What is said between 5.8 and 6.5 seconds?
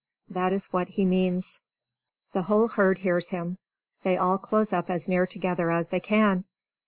they can!